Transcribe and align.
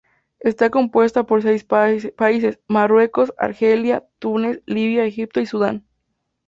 Está 0.39 0.71
compuesta 0.71 1.27
por 1.27 1.43
seis 1.43 1.63
países: 1.63 2.59
Marruecos, 2.67 3.35
Argelia, 3.37 4.07
Túnez, 4.17 4.63
Libia, 4.65 5.05
Egipto 5.05 5.39
y 5.41 5.45
Sudán. 5.45 5.85